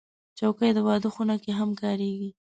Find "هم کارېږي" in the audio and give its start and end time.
1.59-2.29